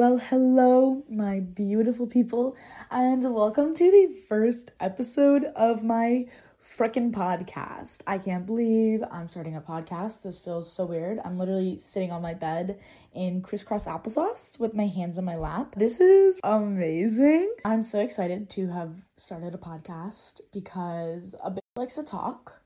[0.00, 2.56] Well, hello, my beautiful people,
[2.90, 6.24] and welcome to the first episode of my
[6.58, 8.00] freaking podcast.
[8.06, 10.22] I can't believe I'm starting a podcast.
[10.22, 11.20] This feels so weird.
[11.22, 12.80] I'm literally sitting on my bed
[13.12, 15.74] in crisscross applesauce with my hands on my lap.
[15.76, 17.54] This is amazing.
[17.66, 22.59] I'm so excited to have started a podcast because a bitch likes to talk.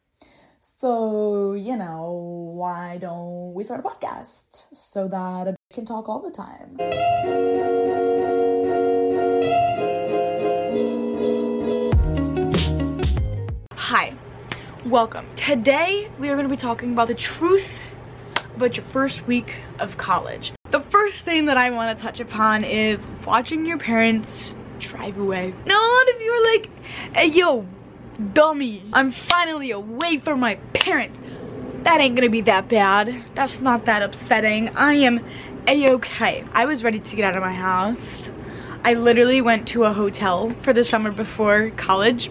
[0.85, 6.11] So, you know, why don't we start a podcast so that a bitch can talk
[6.11, 6.77] all the time?
[13.73, 14.15] Hi,
[14.85, 15.27] welcome.
[15.37, 17.79] Today we are going to be talking about the truth
[18.55, 20.53] about your first week of college.
[20.71, 25.55] The first thing that I want to touch upon is watching your parents drive away.
[25.65, 26.71] Now a lot of you are like,
[27.15, 27.67] hey yo,
[28.33, 31.21] dummy, I'm finally away from my parents.
[31.83, 33.25] That ain't gonna be that bad.
[33.35, 34.71] That's not that upsetting.
[34.77, 35.25] I am
[35.67, 36.45] a-okay.
[36.53, 37.97] I was ready to get out of my house.
[38.83, 42.31] I literally went to a hotel for the summer before college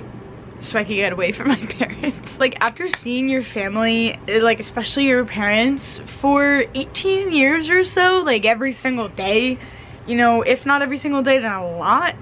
[0.59, 2.39] so I could get away from my parents.
[2.39, 8.45] Like after seeing your family, like especially your parents for 18 years or so, like
[8.45, 9.59] every single day,
[10.07, 12.15] you know, if not every single day, then a lot,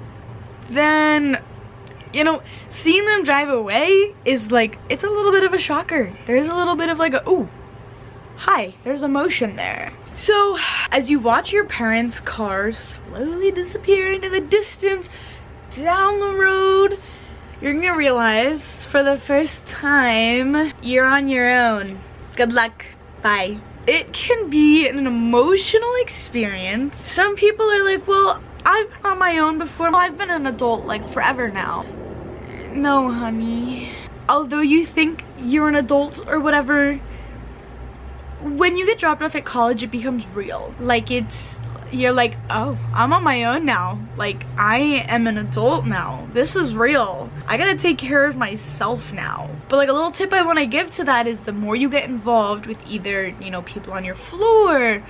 [0.70, 1.42] then,
[2.14, 6.16] you know, seeing them drive away is like, it's a little bit of a shocker.
[6.28, 7.50] There's a little bit of like, a, ooh,
[8.38, 9.94] hi, there's emotion there.
[10.18, 10.58] So,
[10.92, 15.10] as you watch your parents' car slowly disappear into the distance
[15.76, 17.00] down the road,
[17.62, 22.00] you're gonna realize for the first time, you're on your own.
[22.36, 22.86] Good luck.
[23.22, 23.60] Bye.
[23.88, 26.96] It can be an emotional experience.
[27.10, 29.96] Some people are like, well, I've been on my own before.
[29.96, 31.86] I've been an adult like forever now.
[32.74, 33.92] No, honey.
[34.30, 37.00] Although you think you're an adult or whatever,
[38.42, 40.74] when you get dropped off at college, it becomes real.
[40.80, 41.58] Like it's
[41.92, 44.00] you're like, oh, I'm on my own now.
[44.18, 46.28] Like, I am an adult now.
[46.34, 47.30] This is real.
[47.48, 49.50] I gotta take care of myself now.
[49.70, 52.06] But like a little tip I wanna give to that is the more you get
[52.06, 55.04] involved with either, you know, people on your floor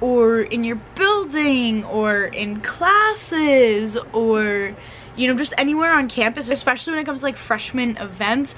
[0.00, 4.74] or in your building or in classes or,
[5.16, 8.54] you know, just anywhere on campus, especially when it comes to like freshman events,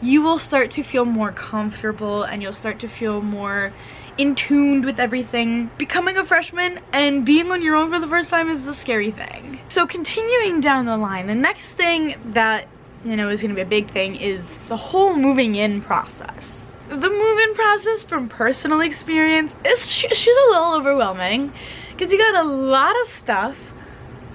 [0.00, 3.72] you will start to feel more comfortable and you'll start to feel more
[4.18, 5.70] in tuned with everything.
[5.78, 9.12] Becoming a freshman and being on your own for the first time is a scary
[9.12, 9.60] thing.
[9.68, 12.68] So continuing down the line, the next thing that,
[13.04, 16.60] you know, is gonna be a big thing is the whole moving in process.
[16.88, 21.52] The move-in process from personal experience is she's a little overwhelming
[21.90, 23.56] because you got a lot of stuff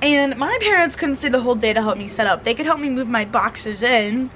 [0.03, 2.43] and my parents couldn't stay the whole day to help me set up.
[2.43, 4.29] They could help me move my boxes in.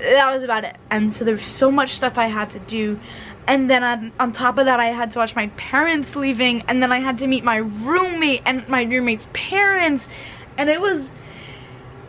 [0.00, 0.76] That was about it.
[0.90, 2.98] And so there was so much stuff I had to do
[3.46, 6.82] and then on, on top of that I had to watch my parents leaving and
[6.82, 10.08] then I had to meet my roommate and my roommate's parents
[10.58, 11.08] and it was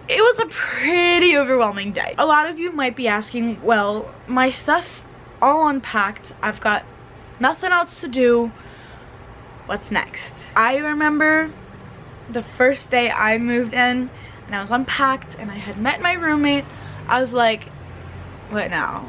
[0.07, 2.15] it was a pretty overwhelming day.
[2.17, 5.03] A lot of you might be asking, well, my stuff's
[5.41, 6.33] all unpacked.
[6.41, 6.85] I've got
[7.41, 8.51] nothing else to do.
[9.65, 10.33] What's next?
[10.55, 11.51] I remember
[12.29, 14.09] the first day I moved in
[14.45, 16.63] and I was unpacked and I had met my roommate.
[17.09, 17.67] I was like,
[18.49, 19.05] what now?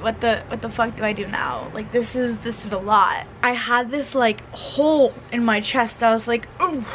[0.00, 1.70] what the what the fuck do I do now?
[1.74, 3.26] Like this is this is a lot.
[3.42, 6.02] I had this like hole in my chest.
[6.02, 6.86] I was like, oh,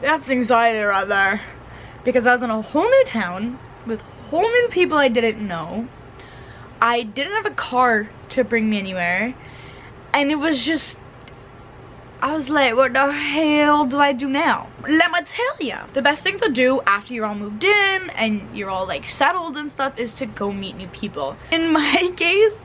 [0.00, 1.40] that's anxiety right there.
[2.04, 4.00] Because I was in a whole new town with
[4.30, 5.88] whole new people I didn't know.
[6.80, 9.34] I didn't have a car to bring me anywhere.
[10.12, 10.98] And it was just
[12.22, 14.68] I was like, what the hell do I do now?
[14.86, 18.54] Let me tell you, the best thing to do after you're all moved in and
[18.54, 21.36] you're all like settled and stuff is to go meet new people.
[21.50, 22.58] In my case,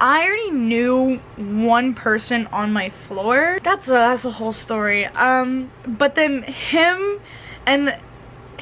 [0.00, 3.58] I already knew one person on my floor.
[3.64, 5.06] That's a, that's a whole story.
[5.06, 7.20] Um, but then him
[7.66, 7.96] and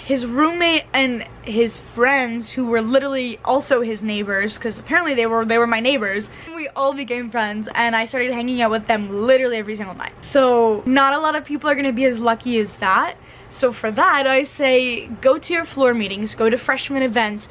[0.04, 5.44] his roommate and his friends who were literally also his neighbors because apparently they were
[5.44, 6.30] they were my neighbors.
[6.54, 10.12] We all became friends and I started hanging out with them literally every single night.
[10.22, 13.16] So not a lot of people are gonna be as lucky as that.
[13.50, 17.48] So for that I say go to your floor meetings go to freshman events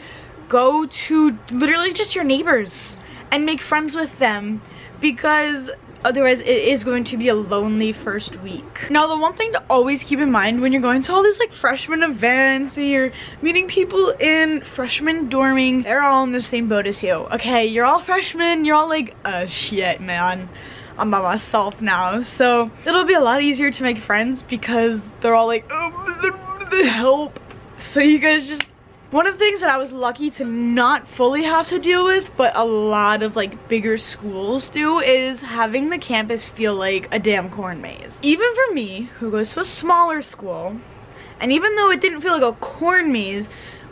[0.48, 2.98] go to literally just your neighbors
[3.32, 4.62] and make friends with them
[5.00, 5.70] because
[6.04, 8.90] Otherwise, it is going to be a lonely first week.
[8.90, 11.40] Now, the one thing to always keep in mind when you're going to all these
[11.40, 13.12] like freshman events and you're
[13.42, 17.12] meeting people in freshman dorming, they're all in the same boat as you.
[17.12, 20.50] Okay, you're all freshmen, you're all like, oh shit, man.
[20.98, 22.22] I'm by myself now.
[22.22, 25.90] So it'll be a lot easier to make friends because they're all like, oh,
[26.88, 27.40] help.
[27.78, 28.68] So you guys just
[29.12, 32.30] One of the things that I was lucky to not fully have to deal with,
[32.38, 37.18] but a lot of like bigger schools do, is having the campus feel like a
[37.18, 38.20] damn corn maze.
[38.22, 40.80] Even for me, who goes to a smaller school,
[41.40, 43.50] and even though it didn't feel like a corn maze,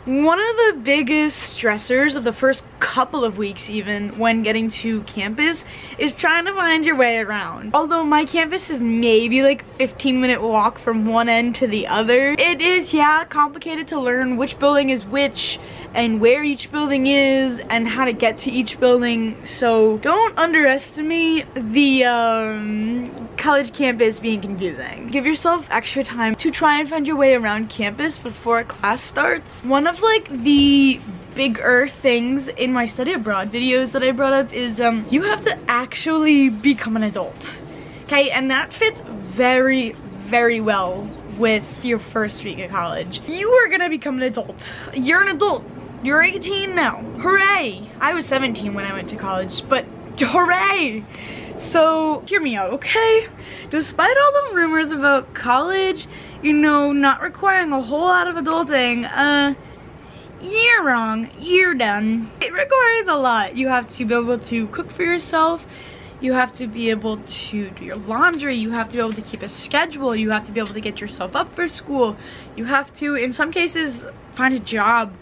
[0.08, 5.02] one of the biggest stressors of the first couple of weeks even when getting to
[5.02, 5.66] campus
[5.98, 7.74] is trying to find your way around.
[7.74, 12.30] Although my campus is maybe like 15 minute walk from one end to the other,
[12.38, 15.60] it is yeah complicated to learn which building is which
[15.94, 19.36] and where each building is and how to get to each building.
[19.44, 25.08] So don't underestimate the um, college campus being confusing.
[25.08, 29.62] Give yourself extra time to try and find your way around campus before class starts.
[29.64, 31.00] One of like the
[31.34, 35.42] bigger things in my study abroad videos that I brought up is um, you have
[35.44, 37.50] to actually become an adult.
[38.04, 39.92] Okay, and that fits very,
[40.26, 41.08] very well
[41.38, 43.22] with your first week of college.
[43.28, 44.68] You are gonna become an adult.
[44.92, 45.64] You're an adult.
[46.00, 47.02] You're 18 now.
[47.18, 47.90] Hooray!
[48.00, 49.84] I was 17 when I went to college, but
[50.16, 51.04] hooray!
[51.56, 53.26] So, hear me out, okay?
[53.70, 56.06] Despite all the rumors about college,
[56.40, 59.54] you know, not requiring a whole lot of adulting, uh,
[60.40, 61.30] you're wrong.
[61.40, 62.30] You're done.
[62.42, 63.56] It requires a lot.
[63.56, 65.66] You have to be able to cook for yourself.
[66.20, 68.56] You have to be able to do your laundry.
[68.56, 70.14] You have to be able to keep a schedule.
[70.14, 72.16] You have to be able to get yourself up for school.
[72.54, 74.06] You have to, in some cases,
[74.36, 75.12] find a job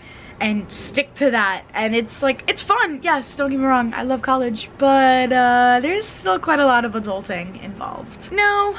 [0.40, 1.64] and stick to that.
[1.72, 3.00] And it's like it's fun.
[3.02, 3.94] Yes don't get me wrong.
[3.94, 8.32] I love college but uh, there's still quite a lot of adulting involved.
[8.32, 8.74] Now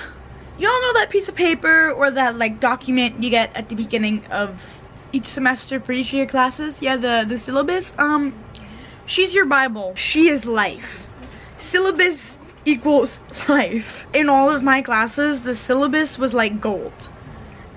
[0.58, 4.26] y'all know that piece of paper or that like document you get at the beginning
[4.28, 4.62] of
[5.14, 6.82] each semester for each of your classes?
[6.82, 7.94] Yeah the the syllabus?
[7.98, 8.34] Um
[9.06, 9.94] she's your bible.
[9.96, 11.08] She is life.
[11.58, 14.06] Syllabus equals life.
[14.14, 17.10] In all of my classes the syllabus was like gold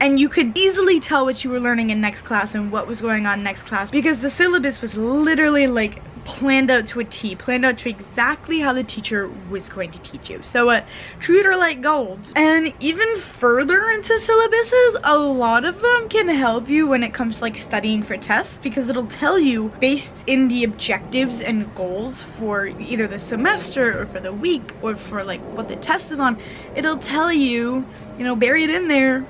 [0.00, 3.00] and you could easily tell what you were learning in next class and what was
[3.02, 7.35] going on next class because the syllabus was literally like planned out to a T,
[7.35, 10.41] planned out to exactly how the teacher was going to teach you.
[10.43, 10.85] So uh,
[11.19, 12.20] treat her like gold.
[12.37, 17.38] And even further into syllabuses, a lot of them can help you when it comes
[17.38, 22.25] to like studying for tests because it'll tell you based in the objectives and goals
[22.38, 26.20] for either the semester or for the week or for like what the test is
[26.20, 26.41] on,
[26.76, 27.87] it'll tell you,
[28.19, 29.26] you know, buried in there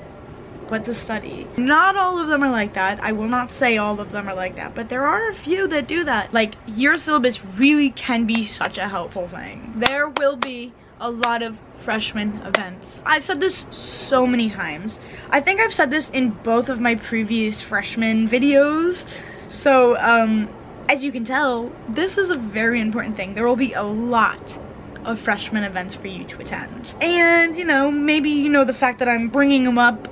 [0.70, 1.46] what to study.
[1.56, 3.00] Not all of them are like that.
[3.02, 5.67] I will not say all of them are like that, but there are a few
[5.69, 6.32] that do that.
[6.32, 9.75] Like, your syllabus really can be such a helpful thing.
[9.76, 13.00] There will be a lot of freshman events.
[13.05, 15.00] I've said this so many times.
[15.31, 19.06] I think I've said this in both of my previous freshman videos.
[19.49, 20.49] So, um,
[20.88, 23.34] as you can tell, this is a very important thing.
[23.34, 24.58] There will be a lot
[25.05, 26.94] of freshman events for you to attend.
[27.00, 30.08] And, you know, maybe, you know, the fact that I'm bringing them up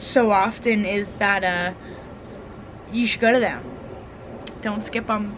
[0.00, 1.74] so often is that uh,
[2.92, 3.64] you should go to them.
[4.62, 5.36] Don't skip them.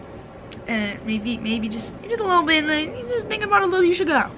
[0.67, 3.83] And maybe, maybe just, just a little bit, like, you just think about a little,
[3.83, 4.31] you should go.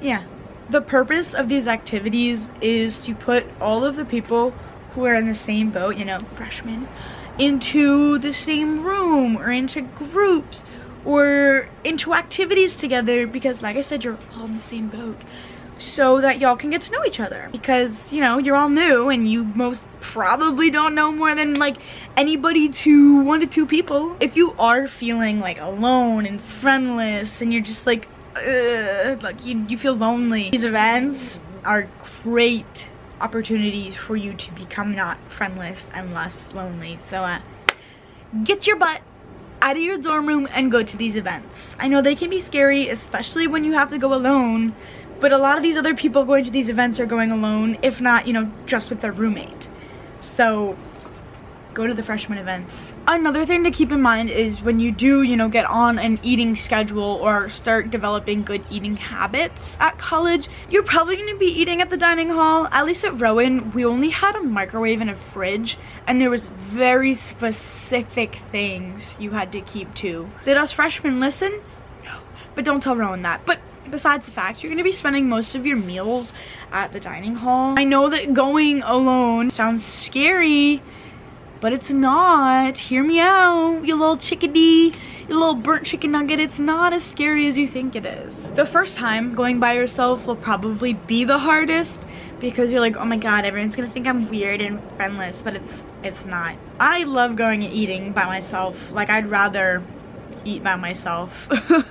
[0.00, 0.24] Yeah.
[0.70, 4.52] The purpose of these activities is to put all of the people
[4.94, 6.88] who are in the same boat, you know, freshmen,
[7.38, 10.64] into the same room or into groups
[11.04, 15.20] or into activities together because like I said, you're all in the same boat
[15.78, 17.48] so that y'all can get to know each other.
[17.52, 21.76] Because you know you're all new and you most probably don't know more than like
[22.16, 24.16] anybody to one to two people.
[24.20, 29.78] If you are feeling like alone and friendless and you're just like like you, you
[29.78, 31.88] feel lonely these events are
[32.24, 32.88] great
[33.20, 36.98] opportunities for you to become not friendless and less lonely.
[37.08, 37.38] So uh,
[38.42, 39.02] get your butt
[39.62, 41.48] out of your dorm room and go to these events.
[41.78, 44.74] I know they can be scary especially when you have to go alone
[45.24, 47.98] but a lot of these other people going to these events are going alone, if
[47.98, 49.70] not, you know, just with their roommate.
[50.20, 50.76] So
[51.72, 52.92] go to the freshman events.
[53.08, 56.20] Another thing to keep in mind is when you do, you know, get on an
[56.22, 61.46] eating schedule or start developing good eating habits at college, you're probably going to be
[61.46, 62.68] eating at the dining hall.
[62.70, 66.48] At least at Rowan, we only had a microwave and a fridge, and there was
[66.68, 70.28] very specific things you had to keep to.
[70.44, 71.62] Did us freshmen listen?
[72.04, 72.18] No.
[72.54, 73.46] But don't tell Rowan that.
[73.46, 73.58] But
[73.90, 76.32] besides the fact you're going to be spending most of your meals
[76.72, 77.78] at the dining hall.
[77.78, 80.82] I know that going alone sounds scary,
[81.60, 82.78] but it's not.
[82.78, 84.92] Hear me out, you little chickadee,
[85.28, 86.40] you little burnt chicken nugget.
[86.40, 88.46] It's not as scary as you think it is.
[88.54, 91.96] The first time going by yourself will probably be the hardest
[92.40, 95.72] because you're like, oh my god, everyone's gonna think I'm weird and friendless, but it's
[96.02, 96.56] it's not.
[96.78, 98.76] I love going and eating by myself.
[98.92, 99.82] Like I'd rather
[100.44, 101.32] eat by myself.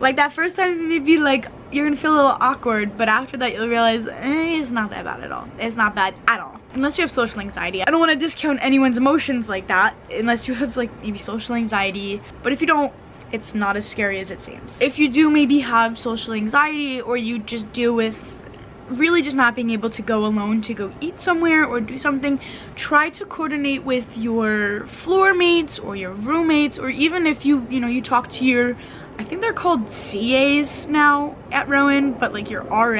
[0.00, 3.36] like that first time gonna be like you're gonna feel a little awkward but after
[3.36, 6.60] that you'll realize eh, it's not that bad at all it's not bad at all
[6.74, 7.82] unless you have social anxiety.
[7.82, 11.54] I don't want to discount anyone's emotions like that unless you have like maybe social
[11.54, 12.20] anxiety.
[12.42, 12.92] But if you don't,
[13.32, 14.80] it's not as scary as it seems.
[14.80, 18.18] If you do maybe have social anxiety or you just deal with
[18.88, 22.40] really just not being able to go alone to go eat somewhere or do something,
[22.74, 27.78] try to coordinate with your floor mates or your roommates or even if you, you
[27.78, 28.76] know, you talk to your
[29.18, 32.94] I think they're called CAs now at Rowan, but like your RA,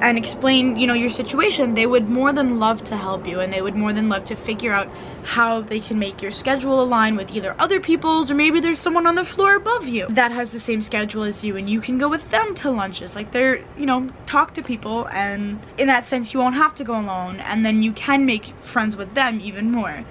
[0.00, 3.52] and explain, you know, your situation, they would more than love to help you and
[3.52, 4.88] they would more than love to figure out
[5.24, 9.06] how they can make your schedule align with either other people's or maybe there's someone
[9.06, 11.98] on the floor above you that has the same schedule as you and you can
[11.98, 13.16] go with them to lunches.
[13.16, 16.84] Like they're, you know, talk to people and in that sense you won't have to
[16.84, 20.04] go alone and then you can make friends with them even more.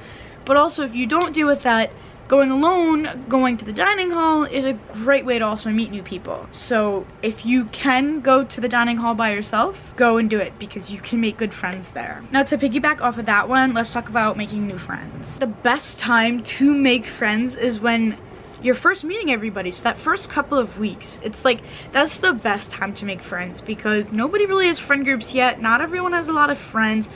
[0.46, 1.92] But also if you don't do with that,
[2.30, 6.02] Going alone, going to the dining hall is a great way to also meet new
[6.02, 6.48] people.
[6.54, 10.58] So if you can go to the dining hall by yourself, go and do it
[10.58, 12.24] because you can make good friends there.
[12.32, 15.38] Now to piggyback off of that one, let's talk about making new friends.
[15.40, 18.18] The best time to make friends is when
[18.62, 21.60] you're first meeting everybody so that first couple of weeks it's like
[21.92, 25.82] that's the best time to make friends because nobody really has friend groups yet not
[25.82, 27.10] everyone has a lot of friends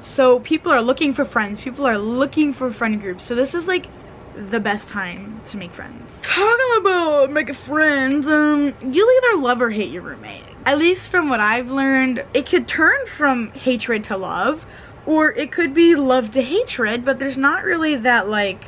[0.00, 3.66] so people are looking for friends people are looking for friend groups so this is
[3.66, 3.86] like
[4.50, 6.18] the best time to make friends.
[6.22, 10.44] Talking about making friends, um, you'll either love or hate your roommate.
[10.64, 14.64] At least from what I've learned, it could turn from hatred to love,
[15.06, 18.64] or it could be love to hatred, but there's not really that like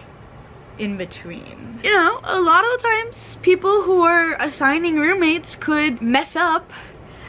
[0.78, 1.80] in between.
[1.83, 6.73] You know, a lot of the times people who are assigning roommates could mess up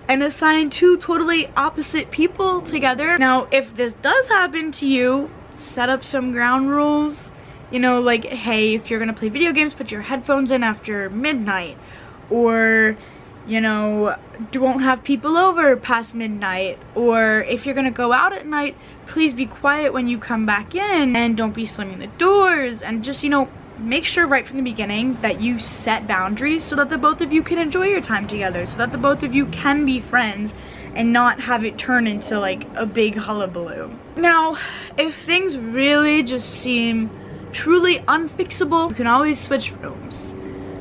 [0.07, 3.17] and assign two totally opposite people together.
[3.17, 7.29] Now, if this does happen to you, set up some ground rules
[7.71, 11.09] you know, like, hey, if you're gonna play video games, put your headphones in after
[11.09, 11.77] midnight.
[12.29, 12.97] Or,
[13.47, 14.15] you know,
[14.51, 16.79] don't have people over past midnight.
[16.95, 18.75] Or if you're gonna go out at night,
[19.07, 22.81] please be quiet when you come back in and don't be slamming the doors.
[22.81, 26.75] And just, you know, make sure right from the beginning that you set boundaries so
[26.75, 28.65] that the both of you can enjoy your time together.
[28.65, 30.53] So that the both of you can be friends
[30.95, 33.91] and not have it turn into like a big hullabaloo.
[34.15, 34.57] Now,
[34.97, 37.09] if things really just seem
[37.55, 40.35] truly unfixable, you can always switch rooms.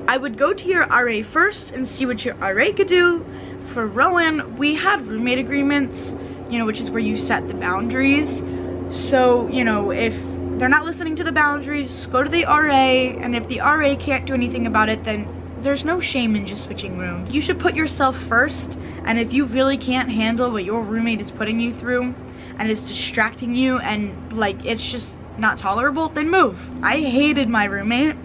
[0.09, 3.25] I would go to your RA first and see what your RA could do.
[3.73, 6.15] For Rowan, we had roommate agreements,
[6.51, 8.43] you know, which is where you set the boundaries.
[8.91, 10.15] So, you know, if
[10.59, 14.27] they're not listening to the boundaries, go to the RA, and if the RA can't
[14.27, 15.29] do anything about it, then
[15.63, 17.33] there's no shame in just switching rooms.
[17.33, 21.31] You should put yourself first, and if you really can't handle what your roommate is
[21.31, 22.15] putting you through,
[22.59, 26.59] and it's distracting you, and like, it's just not tolerable, then move.
[26.83, 28.17] I hated my roommate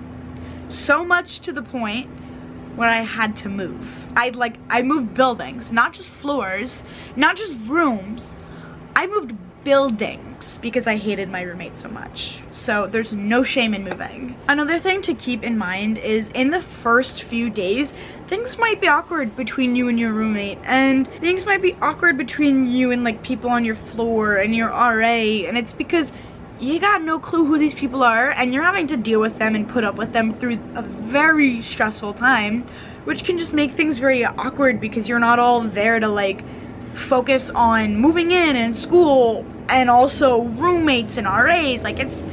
[0.69, 2.07] so much to the point
[2.75, 3.87] where I had to move.
[4.15, 6.83] I like, I moved buildings, not just floors,
[7.15, 8.33] not just rooms.
[8.95, 12.39] I moved buildings because I hated my roommate so much.
[12.51, 14.37] So there's no shame in moving.
[14.47, 17.93] Another thing to keep in mind is in the first few days,
[18.27, 22.67] things might be awkward between you and your roommate and things might be awkward between
[22.67, 26.11] you and like people on your floor and your RA and it's because
[26.59, 29.55] you got no clue who these people are and you're having to deal with them
[29.55, 32.67] and put up with them through a very stressful time
[33.05, 36.43] which can just make things very awkward because you're not all there to like
[36.93, 42.25] focus on moving in and school and also roommates and RAs like it's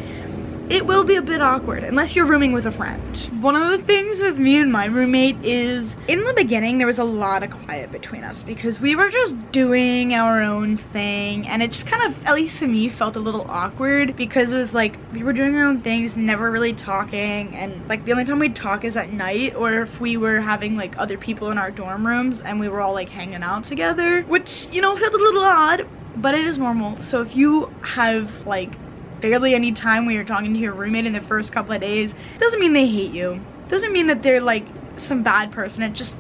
[0.69, 3.17] it will be a bit awkward unless you're rooming with a friend.
[3.41, 6.99] One of the things with me and my roommate is in the beginning there was
[6.99, 11.63] a lot of quiet between us because we were just doing our own thing and
[11.63, 14.75] it just kind of, at least to me, felt a little awkward because it was
[14.75, 18.41] like we were doing our own things, never really talking and like the only time
[18.41, 21.71] we'd talk is at night or if we were having like other people in our
[21.71, 25.17] dorm rooms and we were all like hanging out together which, you know, felt a
[25.17, 27.01] little odd but it is normal.
[27.03, 28.73] So if you have like
[29.21, 32.15] barely any time when you're talking to your roommate in the first couple of days,
[32.39, 33.41] doesn't mean they hate you.
[33.69, 35.83] Doesn't mean that they're like some bad person.
[35.83, 36.19] It just,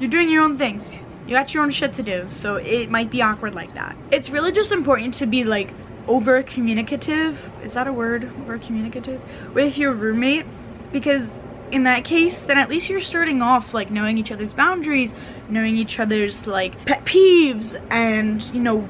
[0.00, 1.04] you're doing your own things.
[1.26, 3.96] You got your own shit to do, so it might be awkward like that.
[4.10, 5.70] It's really just important to be like
[6.06, 9.20] over communicative, is that a word, over communicative,
[9.52, 10.46] with your roommate
[10.90, 11.28] because
[11.70, 15.12] in that case, then at least you're starting off like knowing each other's boundaries,
[15.48, 18.88] knowing each other's like pet peeves and you know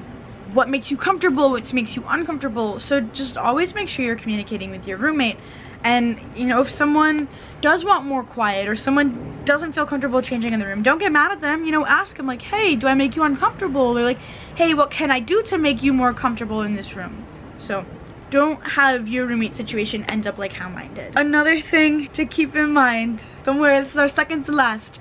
[0.52, 2.78] what makes you comfortable, what makes you uncomfortable.
[2.78, 5.36] So just always make sure you're communicating with your roommate.
[5.84, 7.28] And, you know, if someone
[7.60, 11.12] does want more quiet or someone doesn't feel comfortable changing in the room, don't get
[11.12, 11.64] mad at them.
[11.64, 13.96] You know, ask them like, hey, do I make you uncomfortable?
[13.96, 14.18] Or like,
[14.56, 17.24] hey, what can I do to make you more comfortable in this room?
[17.58, 17.84] So
[18.30, 21.12] don't have your roommate situation end up like how mine did.
[21.16, 25.00] Another thing to keep in mind, don't worry, this is our second to last.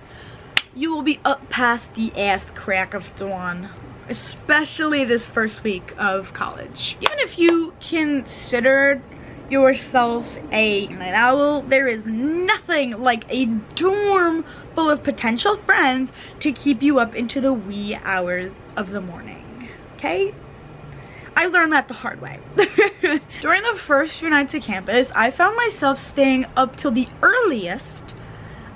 [0.76, 3.70] You will be up past the ass crack of dawn
[4.10, 6.98] especially this first week of college.
[7.02, 9.02] Even if you considered
[9.50, 13.46] yourself a night owl, there is nothing like a
[13.76, 14.46] dorm
[14.76, 19.70] full of potential friends to keep you up into the wee hours of the morning,
[19.96, 20.34] okay?
[21.36, 22.40] I learned that the hard way.
[23.42, 28.16] During the first few nights at campus, I found myself staying up till the earliest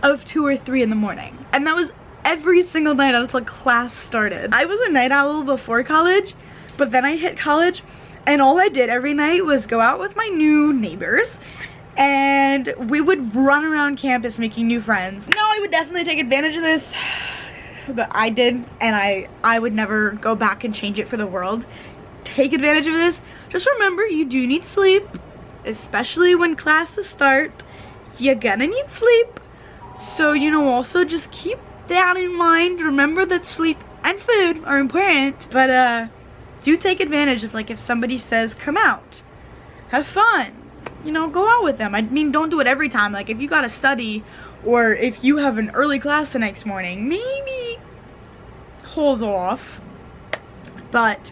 [0.04, 1.46] of 2 or 3 in the morning.
[1.52, 1.92] And that was
[2.24, 4.54] every single night until class started.
[4.54, 6.34] I was a night owl before college,
[6.78, 7.84] but then I hit college
[8.26, 11.28] and all I did every night was go out with my new neighbors
[11.98, 15.28] and we would run around campus making new friends.
[15.28, 16.84] No, I would definitely take advantage of this,
[17.90, 21.28] but I did and I, I would never go back and change it for the
[21.28, 21.66] world.
[22.24, 23.20] Take advantage of this.
[23.50, 25.08] Just remember you do need sleep,
[25.66, 27.64] especially when classes start.
[28.18, 29.40] You're gonna need sleep.
[30.00, 31.60] So, you know, also just keep
[31.92, 32.82] that in mind.
[32.82, 36.08] Remember that sleep and food are important, but uh,
[36.64, 39.22] do take advantage of like if somebody says come out,
[39.90, 40.54] have fun,
[41.06, 41.94] you know, go out with them.
[41.94, 43.12] I mean, don't do it every time.
[43.12, 44.24] Like if you gotta study
[44.66, 47.80] or if you have an early class the next morning, maybe
[48.86, 49.82] hold off.
[50.92, 51.32] But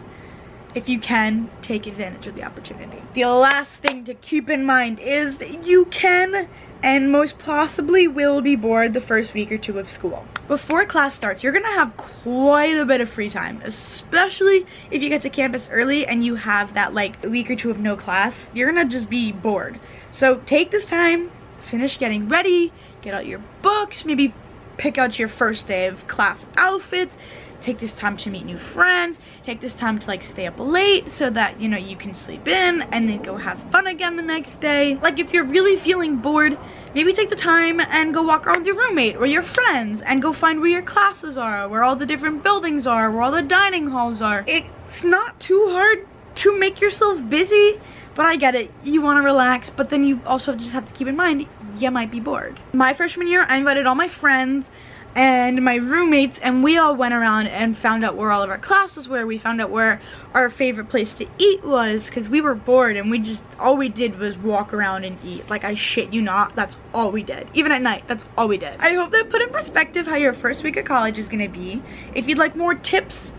[0.74, 3.02] if you can, take advantage of the opportunity.
[3.14, 6.48] The last thing to keep in mind is you can
[6.82, 10.24] and most possibly will be bored the first week or two of school.
[10.48, 15.08] Before class starts, you're gonna have quite a bit of free time, especially if you
[15.08, 18.48] get to campus early and you have that like week or two of no class,
[18.54, 19.78] you're gonna just be bored.
[20.10, 21.30] So take this time,
[21.62, 22.72] finish getting ready,
[23.02, 24.34] get out your books, maybe
[24.76, 27.16] pick out your first day of class outfits,
[27.62, 31.10] take this time to meet new friends, take this time to like stay up late
[31.10, 34.22] so that, you know, you can sleep in and then go have fun again the
[34.22, 34.96] next day.
[34.96, 36.58] Like if you're really feeling bored,
[36.94, 40.22] maybe take the time and go walk around with your roommate or your friends and
[40.22, 43.42] go find where your classes are, where all the different buildings are, where all the
[43.42, 44.44] dining halls are.
[44.46, 47.80] It's not too hard to make yourself busy,
[48.14, 48.70] but I get it.
[48.84, 51.46] You want to relax, but then you also just have to keep in mind
[51.78, 52.58] you might be bored.
[52.72, 54.70] My freshman year, I invited all my friends
[55.16, 58.58] and my roommates and we all went around and found out where all of our
[58.58, 59.26] classes were.
[59.26, 60.00] We found out where
[60.34, 63.88] our favorite place to eat was because we were bored and we just, all we
[63.88, 65.48] did was walk around and eat.
[65.50, 67.48] Like I shit you not, that's all we did.
[67.54, 68.78] Even at night, that's all we did.
[68.78, 71.82] I hope that put in perspective how your first week of college is gonna be.
[72.14, 73.32] If you'd like more tips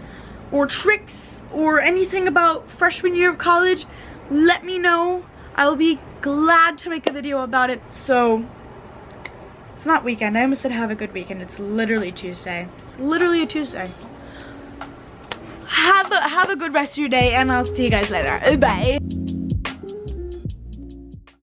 [0.51, 3.85] or tricks or anything about freshman year of college,
[4.29, 5.25] let me know.
[5.55, 7.81] I will be glad to make a video about it.
[7.91, 8.45] So
[9.81, 10.37] it's not weekend.
[10.37, 11.41] I almost said have a good weekend.
[11.41, 12.67] It's literally Tuesday.
[12.87, 13.91] It's literally a Tuesday.
[15.65, 18.57] Have a, have a good rest of your day and I'll see you guys later.
[18.57, 18.99] Bye.